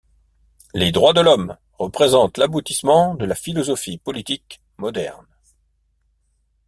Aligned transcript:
Les 0.73 0.91
droits 0.91 1.13
de 1.13 1.21
l’homme 1.21 1.55
représentent 1.77 2.39
l’aboutissement 2.39 3.13
de 3.13 3.23
la 3.23 3.35
philosophie 3.35 3.99
politique 3.99 4.59
moderne. 4.79 5.27